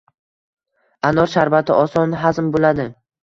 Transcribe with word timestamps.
Anor 1.09 1.29
sharbati 1.35 1.77
oson 1.83 2.17
hazm 2.23 2.51
bo‘ladi. 2.57 2.89